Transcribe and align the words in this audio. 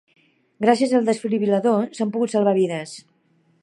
Gràcies 0.65 0.95
al 0.99 1.05
desfibril·lador 1.11 1.87
s'han 1.99 2.17
pogut 2.17 2.37
salvar 2.37 2.59
vides. 2.61 3.01